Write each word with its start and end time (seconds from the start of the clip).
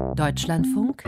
Deutschlandfunk 0.00 1.04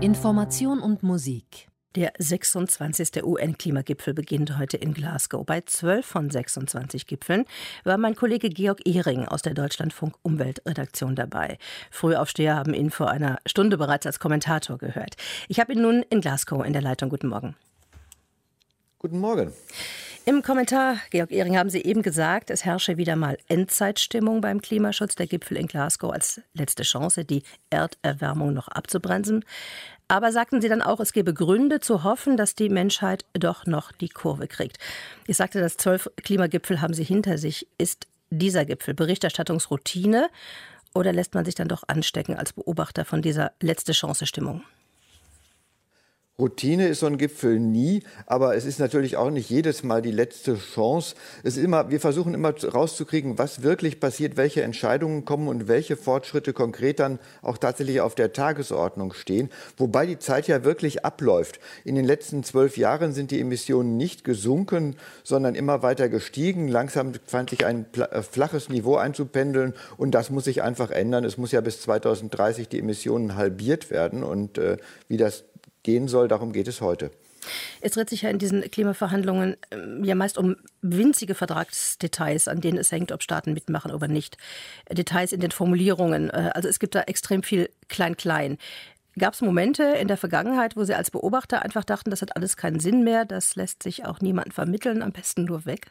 Information 0.00 0.80
und 0.80 1.02
Musik 1.02 1.68
der 1.96 2.12
26. 2.18 3.24
UN-Klimagipfel 3.24 4.14
beginnt 4.14 4.58
heute 4.58 4.76
in 4.76 4.94
Glasgow. 4.94 5.44
Bei 5.44 5.60
12 5.60 6.06
von 6.06 6.30
26 6.30 7.06
Gipfeln 7.06 7.44
war 7.84 7.98
mein 7.98 8.14
Kollege 8.14 8.48
Georg 8.48 8.86
Ehring 8.86 9.26
aus 9.26 9.42
der 9.42 9.54
Deutschlandfunk 9.54 10.14
Umweltredaktion 10.22 11.16
dabei. 11.16 11.58
Frühaufsteher 11.90 12.56
haben 12.56 12.74
ihn 12.74 12.90
vor 12.90 13.10
einer 13.10 13.38
Stunde 13.46 13.76
bereits 13.76 14.06
als 14.06 14.20
Kommentator 14.20 14.78
gehört. 14.78 15.16
Ich 15.48 15.58
habe 15.58 15.72
ihn 15.72 15.82
nun 15.82 16.02
in 16.08 16.20
Glasgow 16.20 16.64
in 16.64 16.72
der 16.72 16.82
Leitung. 16.82 17.08
Guten 17.08 17.28
Morgen. 17.28 17.56
Guten 18.98 19.18
Morgen. 19.20 19.52
Im 20.28 20.42
Kommentar, 20.42 20.96
Georg 21.10 21.30
Ehring, 21.30 21.56
haben 21.56 21.70
Sie 21.70 21.82
eben 21.82 22.02
gesagt, 22.02 22.50
es 22.50 22.64
herrsche 22.64 22.96
wieder 22.96 23.14
mal 23.14 23.38
Endzeitstimmung 23.46 24.40
beim 24.40 24.60
Klimaschutz. 24.60 25.14
Der 25.14 25.28
Gipfel 25.28 25.56
in 25.56 25.68
Glasgow 25.68 26.12
als 26.12 26.40
letzte 26.52 26.82
Chance, 26.82 27.24
die 27.24 27.44
Erderwärmung 27.70 28.52
noch 28.52 28.66
abzubremsen. 28.66 29.44
Aber 30.08 30.32
sagten 30.32 30.60
Sie 30.60 30.68
dann 30.68 30.82
auch, 30.82 30.98
es 30.98 31.12
gebe 31.12 31.32
Gründe 31.32 31.78
zu 31.78 32.02
hoffen, 32.02 32.36
dass 32.36 32.56
die 32.56 32.68
Menschheit 32.68 33.24
doch 33.34 33.66
noch 33.66 33.92
die 33.92 34.08
Kurve 34.08 34.48
kriegt. 34.48 34.78
Ich 35.28 35.36
sagte, 35.36 35.60
das 35.60 35.76
zwölf 35.76 36.10
Klimagipfel 36.16 36.80
haben 36.80 36.92
Sie 36.92 37.04
hinter 37.04 37.38
sich. 37.38 37.68
Ist 37.78 38.08
dieser 38.30 38.64
Gipfel 38.64 38.94
Berichterstattungsroutine 38.94 40.28
oder 40.92 41.12
lässt 41.12 41.34
man 41.34 41.44
sich 41.44 41.54
dann 41.54 41.68
doch 41.68 41.84
anstecken 41.86 42.36
als 42.36 42.52
Beobachter 42.52 43.04
von 43.04 43.22
dieser 43.22 43.52
letzte 43.60 43.92
Chance 43.92 44.26
Stimmung? 44.26 44.64
Routine 46.38 46.88
ist 46.88 47.00
so 47.00 47.06
ein 47.06 47.16
Gipfel 47.16 47.58
nie, 47.58 48.02
aber 48.26 48.56
es 48.56 48.66
ist 48.66 48.78
natürlich 48.78 49.16
auch 49.16 49.30
nicht 49.30 49.48
jedes 49.48 49.82
Mal 49.82 50.02
die 50.02 50.10
letzte 50.10 50.58
Chance. 50.58 51.14
Es 51.42 51.56
ist 51.56 51.64
immer, 51.64 51.90
wir 51.90 51.98
versuchen 51.98 52.34
immer 52.34 52.52
rauszukriegen, 52.52 53.38
was 53.38 53.62
wirklich 53.62 54.00
passiert, 54.00 54.36
welche 54.36 54.62
Entscheidungen 54.62 55.24
kommen 55.24 55.48
und 55.48 55.66
welche 55.66 55.96
Fortschritte 55.96 56.52
konkret 56.52 57.00
dann 57.00 57.20
auch 57.40 57.56
tatsächlich 57.56 58.02
auf 58.02 58.14
der 58.14 58.34
Tagesordnung 58.34 59.14
stehen. 59.14 59.48
Wobei 59.78 60.04
die 60.04 60.18
Zeit 60.18 60.46
ja 60.46 60.62
wirklich 60.62 61.06
abläuft. 61.06 61.58
In 61.84 61.94
den 61.94 62.04
letzten 62.04 62.44
zwölf 62.44 62.76
Jahren 62.76 63.14
sind 63.14 63.30
die 63.30 63.40
Emissionen 63.40 63.96
nicht 63.96 64.22
gesunken, 64.22 64.96
sondern 65.24 65.54
immer 65.54 65.82
weiter 65.82 66.10
gestiegen. 66.10 66.68
Langsam 66.68 67.12
fand 67.24 67.48
sich 67.48 67.64
ein 67.64 67.86
äh, 67.94 68.20
flaches 68.20 68.68
Niveau 68.68 68.96
einzupendeln 68.96 69.72
und 69.96 70.10
das 70.10 70.28
muss 70.28 70.44
sich 70.44 70.62
einfach 70.62 70.90
ändern. 70.90 71.24
Es 71.24 71.38
muss 71.38 71.52
ja 71.52 71.62
bis 71.62 71.80
2030 71.80 72.68
die 72.68 72.80
Emissionen 72.80 73.36
halbiert 73.36 73.90
werden 73.90 74.22
und 74.22 74.58
äh, 74.58 74.76
wie 75.08 75.16
das 75.16 75.44
gehen 75.86 76.08
soll. 76.08 76.28
Darum 76.28 76.52
geht 76.52 76.68
es 76.68 76.82
heute. 76.82 77.10
Es 77.80 77.92
dreht 77.92 78.10
sich 78.10 78.22
ja 78.22 78.28
in 78.28 78.38
diesen 78.38 78.60
Klimaverhandlungen 78.62 79.56
ähm, 79.70 80.04
ja 80.04 80.14
meist 80.14 80.36
um 80.36 80.56
winzige 80.82 81.34
Vertragsdetails, 81.34 82.48
an 82.48 82.60
denen 82.60 82.76
es 82.76 82.92
hängt, 82.92 83.12
ob 83.12 83.22
Staaten 83.22 83.54
mitmachen 83.54 83.92
oder 83.92 84.08
nicht. 84.08 84.36
Details 84.90 85.32
in 85.32 85.40
den 85.40 85.52
Formulierungen. 85.52 86.28
Äh, 86.28 86.50
also 86.54 86.68
es 86.68 86.78
gibt 86.78 86.94
da 86.94 87.02
extrem 87.02 87.42
viel 87.42 87.70
Klein-Klein. 87.88 88.58
Gab 89.18 89.32
es 89.32 89.40
Momente 89.40 89.84
in 89.84 90.08
der 90.08 90.18
Vergangenheit, 90.18 90.76
wo 90.76 90.84
Sie 90.84 90.94
als 90.94 91.10
Beobachter 91.10 91.62
einfach 91.62 91.84
dachten, 91.84 92.10
das 92.10 92.20
hat 92.20 92.36
alles 92.36 92.58
keinen 92.58 92.80
Sinn 92.80 93.02
mehr, 93.02 93.24
das 93.24 93.56
lässt 93.56 93.82
sich 93.82 94.04
auch 94.04 94.20
niemandem 94.20 94.52
vermitteln, 94.52 95.02
am 95.02 95.12
besten 95.12 95.44
nur 95.44 95.64
weg? 95.64 95.90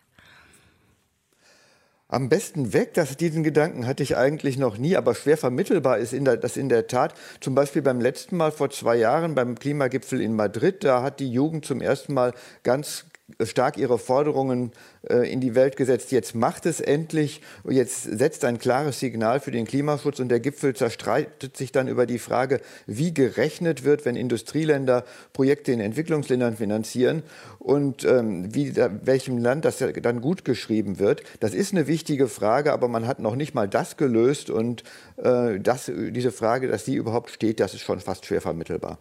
Am 2.16 2.30
besten 2.30 2.72
weg. 2.72 2.94
Das, 2.94 3.18
diesen 3.18 3.44
Gedanken 3.44 3.86
hatte 3.86 4.02
ich 4.02 4.16
eigentlich 4.16 4.58
noch 4.58 4.78
nie, 4.78 4.96
aber 4.96 5.14
schwer 5.14 5.38
vermittelbar 5.38 5.98
ist 5.98 6.14
in 6.14 6.24
der, 6.24 6.38
das 6.38 6.56
in 6.56 6.70
der 6.70 6.88
Tat. 6.88 7.14
Zum 7.42 7.56
Beispiel 7.56 7.82
beim 7.82 8.00
letzten 8.00 8.38
Mal 8.38 8.54
vor 8.54 8.70
zwei 8.70 8.96
Jahren 8.96 9.36
beim 9.36 9.56
Klimagipfel 9.56 10.22
in 10.22 10.34
Madrid, 10.34 10.86
da 10.86 11.04
hat 11.04 11.20
die 11.20 11.30
Jugend 11.30 11.66
zum 11.66 11.82
ersten 11.82 12.14
Mal 12.14 12.34
ganz 12.64 13.06
stark 13.44 13.78
ihre 13.78 13.98
Forderungen 13.98 14.72
äh, 15.10 15.32
in 15.32 15.42
die 15.42 15.56
Welt 15.56 15.78
gesetzt. 15.78 16.12
Jetzt 16.12 16.36
macht 16.36 16.66
es 16.66 16.80
endlich, 16.80 17.42
jetzt 17.68 18.04
setzt 18.04 18.46
ein 18.46 18.60
klares 18.60 19.00
Signal 19.00 19.40
für 19.40 19.52
den 19.52 19.66
Klimaschutz 19.66 20.20
und 20.20 20.30
der 20.30 20.40
Gipfel 20.40 20.76
zerstreitet 20.76 21.58
sich 21.58 21.72
dann 21.72 21.88
über 21.88 22.06
die 22.06 22.20
Frage, 22.20 22.62
wie 22.86 23.14
gerechnet 23.14 23.84
wird, 23.84 24.06
wenn 24.06 24.16
Industrieländer 24.16 25.06
Projekte 25.34 25.72
in 25.72 25.80
Entwicklungsländern 25.80 26.56
finanzieren 26.56 27.24
und 27.58 28.06
ähm, 28.06 28.54
wie 28.54 28.72
da, 28.72 28.92
welchem 29.04 29.40
Land 29.40 29.66
das 29.66 29.80
dann 29.80 30.22
gut 30.22 30.46
geschrieben 30.46 31.00
wird. 31.00 31.24
Das 31.40 31.56
ist 31.56 31.74
eine 31.74 31.88
wichtige 31.88 32.28
Frage, 32.28 32.74
aber 32.74 32.88
man 32.88 33.08
hat 33.08 33.20
noch 33.20 33.36
nicht 33.36 33.56
mal 33.56 33.68
das 33.68 33.98
gelöst 33.98 34.52
und 34.52 34.84
äh, 35.18 35.60
das, 35.60 35.92
diese 35.96 36.32
Frage, 36.32 36.68
dass 36.68 36.86
die 36.86 36.94
überhaupt 36.94 37.32
steht, 37.32 37.60
das 37.60 37.74
ist 37.74 37.82
schon 37.82 38.00
fast 38.00 38.26
schwer 38.28 38.42
vermittelbar. 38.42 39.00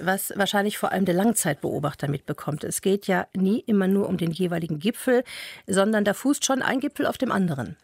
Was 0.00 0.32
wahrscheinlich 0.34 0.78
vor 0.78 0.90
allem 0.90 1.04
der 1.04 1.14
Langzeitbeobachter 1.14 2.08
mitbekommt. 2.08 2.64
Es 2.64 2.82
geht 2.82 3.06
ja 3.06 3.26
nie 3.36 3.51
immer 3.60 3.88
nur 3.88 4.08
um 4.08 4.16
den 4.16 4.30
jeweiligen 4.30 4.78
Gipfel, 4.78 5.24
sondern 5.66 6.04
da 6.04 6.14
fußt 6.14 6.44
schon 6.44 6.62
ein 6.62 6.80
Gipfel 6.80 7.06
auf 7.06 7.18
dem 7.18 7.32
anderen. 7.32 7.76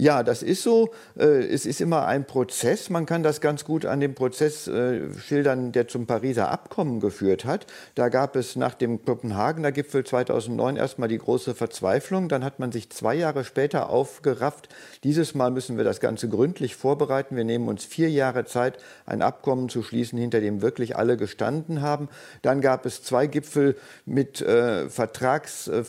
Ja, 0.00 0.22
das 0.22 0.44
ist 0.44 0.62
so. 0.62 0.90
Äh, 1.18 1.44
es 1.48 1.66
ist 1.66 1.80
immer 1.80 2.06
ein 2.06 2.24
Prozess. 2.24 2.88
Man 2.88 3.04
kann 3.04 3.24
das 3.24 3.40
ganz 3.40 3.64
gut 3.64 3.84
an 3.84 3.98
dem 3.98 4.14
Prozess 4.14 4.68
äh, 4.68 5.12
schildern, 5.18 5.72
der 5.72 5.88
zum 5.88 6.06
Pariser 6.06 6.52
Abkommen 6.52 7.00
geführt 7.00 7.44
hat. 7.44 7.66
Da 7.96 8.08
gab 8.08 8.36
es 8.36 8.54
nach 8.54 8.74
dem 8.74 9.04
Kopenhagener 9.04 9.72
Gipfel 9.72 10.04
2009 10.04 10.76
erstmal 10.76 11.08
die 11.08 11.18
große 11.18 11.52
Verzweiflung. 11.52 12.28
Dann 12.28 12.44
hat 12.44 12.60
man 12.60 12.70
sich 12.70 12.90
zwei 12.90 13.16
Jahre 13.16 13.42
später 13.42 13.90
aufgerafft. 13.90 14.68
Dieses 15.02 15.34
Mal 15.34 15.50
müssen 15.50 15.76
wir 15.76 15.84
das 15.84 15.98
Ganze 15.98 16.28
gründlich 16.28 16.76
vorbereiten. 16.76 17.34
Wir 17.34 17.42
nehmen 17.42 17.66
uns 17.66 17.84
vier 17.84 18.08
Jahre 18.08 18.44
Zeit, 18.44 18.78
ein 19.04 19.20
Abkommen 19.20 19.68
zu 19.68 19.82
schließen, 19.82 20.16
hinter 20.16 20.40
dem 20.40 20.62
wirklich 20.62 20.96
alle 20.96 21.16
gestanden 21.16 21.82
haben. 21.82 22.08
Dann 22.42 22.60
gab 22.60 22.86
es 22.86 23.02
zwei 23.02 23.26
Gipfel 23.26 23.76
mit 24.06 24.40
äh, 24.42 24.88
Vertrags 24.88 25.66
äh, 25.66 25.82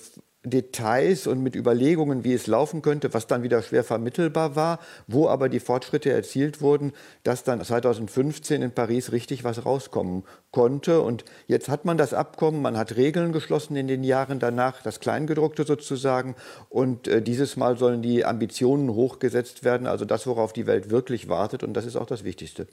Details 0.45 1.27
und 1.27 1.43
mit 1.43 1.53
Überlegungen, 1.53 2.23
wie 2.23 2.33
es 2.33 2.47
laufen 2.47 2.81
könnte, 2.81 3.13
was 3.13 3.27
dann 3.27 3.43
wieder 3.43 3.61
schwer 3.61 3.83
vermittelbar 3.83 4.55
war, 4.55 4.79
wo 5.05 5.27
aber 5.27 5.49
die 5.49 5.59
Fortschritte 5.59 6.11
erzielt 6.11 6.61
wurden, 6.61 6.93
dass 7.23 7.43
dann 7.43 7.61
2015 7.61 8.61
in 8.61 8.71
Paris 8.71 9.11
richtig 9.11 9.43
was 9.43 9.65
rauskommen 9.65 10.23
konnte. 10.51 11.01
Und 11.01 11.25
jetzt 11.47 11.67
hat 11.67 11.83
man 11.83 11.97
das 11.97 12.13
Abkommen, 12.13 12.61
man 12.61 12.77
hat 12.77 12.95
Regeln 12.95 13.33
geschlossen 13.33 13.75
in 13.75 13.89
den 13.89 14.05
Jahren 14.05 14.39
danach, 14.39 14.81
das 14.81 15.01
Kleingedruckte 15.01 15.65
sozusagen. 15.65 16.35
Und 16.69 17.09
äh, 17.09 17.21
dieses 17.21 17.57
Mal 17.57 17.77
sollen 17.77 18.01
die 18.01 18.23
Ambitionen 18.23 18.93
hochgesetzt 18.93 19.65
werden, 19.65 19.87
also 19.87 20.05
das, 20.05 20.25
worauf 20.25 20.53
die 20.53 20.67
Welt 20.67 20.89
wirklich 20.89 21.27
wartet. 21.27 21.63
Und 21.63 21.73
das 21.73 21.85
ist 21.85 21.97
auch 21.97 22.07
das 22.07 22.23
Wichtigste. 22.23 22.65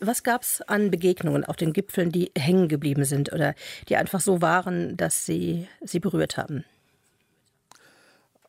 Was 0.00 0.22
gab 0.22 0.40
es 0.40 0.62
an 0.62 0.90
Begegnungen 0.90 1.44
auf 1.44 1.56
den 1.56 1.74
Gipfeln, 1.74 2.10
die 2.10 2.32
hängen 2.34 2.68
geblieben 2.68 3.04
sind 3.04 3.30
oder 3.30 3.54
die 3.90 3.96
einfach 3.96 4.20
so 4.20 4.40
waren, 4.40 4.96
dass 4.96 5.26
sie 5.26 5.68
sie 5.82 6.00
berührt 6.00 6.38
haben? 6.38 6.64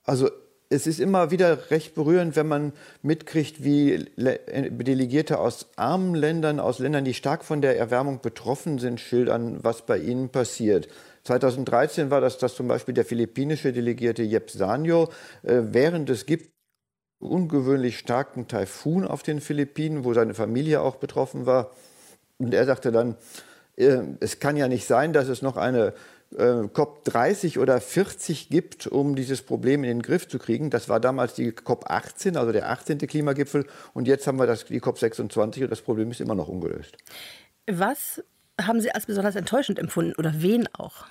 Also 0.05 0.29
es 0.69 0.87
ist 0.87 0.99
immer 0.99 1.31
wieder 1.31 1.69
recht 1.69 1.95
berührend, 1.95 2.35
wenn 2.35 2.47
man 2.47 2.73
mitkriegt, 3.01 3.63
wie 3.63 3.93
äh, 3.93 4.71
Delegierte 4.71 5.39
aus 5.39 5.67
armen 5.75 6.15
Ländern, 6.15 6.59
aus 6.59 6.79
Ländern, 6.79 7.05
die 7.05 7.13
stark 7.13 7.43
von 7.43 7.61
der 7.61 7.77
Erwärmung 7.77 8.21
betroffen 8.21 8.79
sind, 8.79 8.99
schildern, 8.99 9.63
was 9.63 9.85
bei 9.85 9.97
ihnen 9.97 10.29
passiert. 10.29 10.87
2013 11.23 12.11
war 12.11 12.21
das, 12.21 12.37
das 12.37 12.55
zum 12.55 12.67
Beispiel 12.67 12.93
der 12.93 13.05
philippinische 13.05 13.73
Delegierte 13.73 14.23
Jep 14.23 14.49
Sanyo 14.51 15.09
äh, 15.43 15.61
während 15.71 16.09
es 16.09 16.25
gibt 16.25 16.51
ungewöhnlich 17.19 17.97
starken 17.97 18.47
Taifun 18.47 19.05
auf 19.05 19.23
den 19.23 19.41
Philippinen, 19.41 20.03
wo 20.03 20.13
seine 20.13 20.33
Familie 20.33 20.81
auch 20.81 20.97
betroffen 20.97 21.45
war. 21.45 21.71
Und 22.37 22.53
er 22.53 22.65
sagte 22.65 22.91
dann, 22.91 23.15
äh, 23.75 23.99
es 24.19 24.39
kann 24.39 24.57
ja 24.57 24.67
nicht 24.67 24.85
sein, 24.85 25.13
dass 25.13 25.27
es 25.27 25.41
noch 25.41 25.57
eine 25.57 25.93
äh, 26.37 26.67
COP 26.67 27.03
30 27.05 27.59
oder 27.59 27.79
40 27.79 28.49
gibt, 28.49 28.87
um 28.87 29.15
dieses 29.15 29.41
Problem 29.41 29.83
in 29.83 29.89
den 29.89 30.01
Griff 30.01 30.27
zu 30.27 30.39
kriegen. 30.39 30.69
Das 30.69 30.89
war 30.89 30.99
damals 30.99 31.33
die 31.33 31.51
COP 31.51 31.89
18, 31.89 32.37
also 32.37 32.51
der 32.51 32.69
18. 32.69 32.99
Klimagipfel. 32.99 33.65
Und 33.93 34.07
jetzt 34.07 34.27
haben 34.27 34.37
wir 34.37 34.47
das, 34.47 34.65
die 34.65 34.79
COP 34.79 34.99
26 34.99 35.63
und 35.63 35.69
das 35.69 35.81
Problem 35.81 36.11
ist 36.11 36.21
immer 36.21 36.35
noch 36.35 36.47
ungelöst. 36.47 36.97
Was 37.67 38.23
haben 38.61 38.79
Sie 38.79 38.91
als 38.91 39.05
besonders 39.05 39.35
enttäuschend 39.35 39.79
empfunden 39.79 40.13
oder 40.17 40.33
wen 40.41 40.67
auch? 40.73 41.05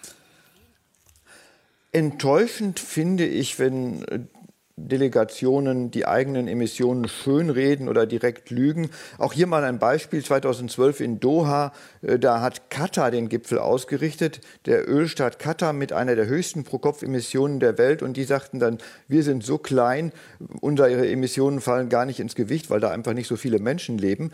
Enttäuschend 1.92 2.80
finde 2.80 3.26
ich, 3.26 3.58
wenn 3.58 4.28
Delegationen 4.76 5.92
die 5.92 6.06
eigenen 6.06 6.48
Emissionen 6.48 7.06
schönreden 7.06 7.88
oder 7.88 8.06
direkt 8.06 8.50
lügen. 8.50 8.90
Auch 9.18 9.32
hier 9.32 9.46
mal 9.46 9.62
ein 9.62 9.78
Beispiel 9.78 10.24
2012 10.24 11.00
in 11.00 11.20
Doha. 11.20 11.72
Äh, 12.02 12.18
da 12.18 12.40
hat 12.40 12.70
Katar 12.70 13.10
den 13.10 13.28
Gipfel 13.28 13.58
ausgerichtet, 13.58 14.40
der 14.66 14.88
Ölstaat 14.88 15.38
Katar 15.38 15.72
mit 15.72 15.92
einer 15.92 16.16
der 16.16 16.26
höchsten 16.26 16.64
Pro-Kopf-Emissionen 16.64 17.60
der 17.60 17.78
Welt. 17.78 18.02
Und 18.02 18.16
die 18.16 18.24
sagten 18.24 18.58
dann, 18.58 18.78
wir 19.06 19.22
sind 19.22 19.44
so 19.44 19.58
klein, 19.58 20.12
unsere 20.60 21.08
Emissionen 21.08 21.60
fallen 21.60 21.88
gar 21.88 22.04
nicht 22.04 22.18
ins 22.18 22.34
Gewicht, 22.34 22.68
weil 22.68 22.80
da 22.80 22.90
einfach 22.90 23.14
nicht 23.14 23.28
so 23.28 23.36
viele 23.36 23.60
Menschen 23.60 23.96
leben. 23.96 24.32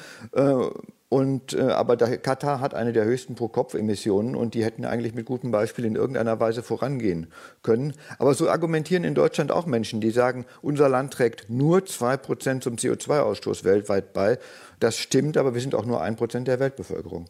Und, 1.11 1.55
äh, 1.55 1.63
aber 1.63 1.97
der, 1.97 2.19
Katar 2.19 2.61
hat 2.61 2.73
eine 2.73 2.93
der 2.93 3.05
höchsten 3.05 3.35
Pro-Kopf-Emissionen 3.35 4.37
und 4.37 4.55
die 4.55 4.65
hätten 4.65 4.85
eigentlich 4.85 5.13
mit 5.13 5.27
gutem 5.27 5.51
Beispiel 5.51 5.85
in 5.85 5.97
irgendeiner 5.97 6.39
Weise 6.39 6.63
vorangehen 6.63 7.27
können. 7.65 7.95
Aber 8.21 8.33
so 8.33 8.49
argumentieren 8.49 9.03
in 9.03 9.17
Deutschland 9.17 9.51
auch 9.51 9.67
Menschen, 9.67 10.01
die 10.01 10.13
sagen, 10.13 10.47
unser 10.63 10.89
Land 10.89 11.13
trägt 11.13 11.51
nur 11.51 11.85
zwei 11.85 12.17
Prozent 12.17 12.63
zum 12.63 12.77
CO2-Ausstoß 12.77 13.65
weltweit 13.65 14.13
bei. 14.13 14.39
Das 14.79 14.97
stimmt, 14.97 15.37
aber 15.37 15.53
wir 15.53 15.61
sind 15.61 15.75
auch 15.75 15.85
nur 15.85 16.01
ein 16.01 16.15
Prozent 16.15 16.47
der 16.47 16.61
Weltbevölkerung. 16.61 17.25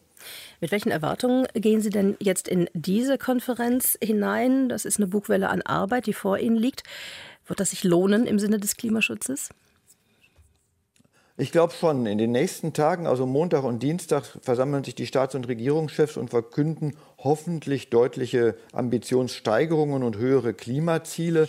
Mit 0.59 0.71
welchen 0.71 0.91
Erwartungen 0.91 1.47
gehen 1.55 1.81
Sie 1.81 1.89
denn 1.89 2.17
jetzt 2.19 2.47
in 2.47 2.69
diese 2.75 3.17
Konferenz 3.17 3.97
hinein? 3.99 4.69
Das 4.69 4.85
ist 4.85 4.97
eine 4.97 5.07
Bugwelle 5.07 5.49
an 5.49 5.63
Arbeit, 5.63 6.05
die 6.05 6.13
vor 6.13 6.37
Ihnen 6.37 6.55
liegt. 6.55 6.83
Wird 7.47 7.59
das 7.59 7.71
sich 7.71 7.83
lohnen 7.83 8.27
im 8.27 8.37
Sinne 8.37 8.59
des 8.59 8.77
Klimaschutzes? 8.77 9.49
Ich 11.41 11.51
glaube 11.51 11.73
schon. 11.73 12.05
In 12.05 12.19
den 12.19 12.31
nächsten 12.31 12.71
Tagen, 12.71 13.07
also 13.07 13.25
Montag 13.25 13.63
und 13.63 13.81
Dienstag, 13.81 14.25
versammeln 14.43 14.83
sich 14.83 14.93
die 14.93 15.07
Staats- 15.07 15.33
und 15.33 15.47
Regierungschefs 15.47 16.15
und 16.15 16.29
verkünden 16.29 16.95
hoffentlich 17.17 17.89
deutliche 17.89 18.53
Ambitionssteigerungen 18.73 20.03
und 20.03 20.17
höhere 20.17 20.53
Klimaziele. 20.53 21.47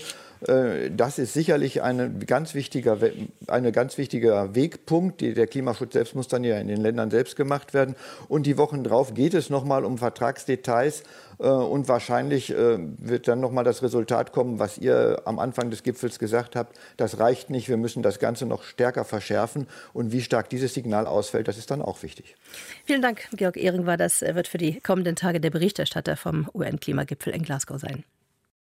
Äh, 0.49 0.91
das 0.91 1.19
ist 1.19 1.33
sicherlich 1.33 1.83
eine 1.83 2.11
ganz 2.11 2.55
wichtiger, 2.55 2.99
eine 3.47 3.73
ganz 3.73 3.99
wichtiger 3.99 4.55
Wegpunkt. 4.55 5.21
Der 5.21 5.47
Klimaschutz 5.47 5.93
selbst 5.93 6.15
muss 6.15 6.29
dann 6.29 6.45
ja 6.45 6.59
in 6.59 6.69
den 6.69 6.81
Ländern 6.81 7.11
selbst 7.11 7.37
gemacht 7.37 7.75
werden. 7.75 7.95
Und 8.29 8.47
die 8.47 8.59
Wochen 8.59 8.85
drauf 8.85 9.15
geht 9.15 9.35
es 9.35 9.51
nochmal 9.51 9.85
um 9.85 9.99
Vertragsdetails. 9.99 11.05
Äh, 11.39 11.47
und 11.47 11.89
wahrscheinlich 11.89 12.51
äh, 12.51 12.79
wird 12.79 13.29
dann 13.29 13.41
nochmal 13.41 13.65
das 13.65 13.83
Resultat 13.83 14.33
kommen, 14.33 14.59
was 14.59 14.79
ihr 14.79 15.23
am 15.25 15.39
Anfang 15.39 15.71
des 15.71 15.83
Gipfels 15.83 16.19
gesagt 16.19 16.57
habt. 16.57 16.79
Das 16.97 17.19
reicht 17.19 17.51
nicht. 17.51 17.69
Wir 17.69 17.77
müssen 17.77 18.03
das 18.03 18.19
Ganze 18.19 18.47
noch 18.47 18.65
stärker 18.65 19.05
verschärfen. 19.05 19.67
Und 19.93 20.13
wie 20.13 20.23
stark 20.23 20.49
dieses 20.51 20.75
Signal 20.75 21.07
ausfällt, 21.07 21.49
das 21.49 21.59
ist 21.59 21.71
dann 21.71 21.83
auch 21.83 22.03
wichtig. 22.03 22.37
Vielen 22.85 23.03
Dank, 23.03 23.29
Georg 23.37 23.57
Ehring 23.57 23.87
war 23.87 23.97
das, 23.97 24.23
wird 24.23 24.49
für 24.49 24.59
die 24.59 24.81
kommenden 24.81 25.17
Tage 25.17 25.41
der 25.41 25.51
Berichterstatter 25.51 26.17
vom 26.17 26.49
UN-Klimagipfel 26.55 27.33
in 27.33 27.43
Glasgow 27.43 27.79
sein. 27.79 28.05